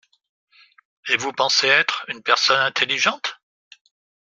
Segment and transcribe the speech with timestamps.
[1.09, 3.37] Et vous pensez être une personne intelligente?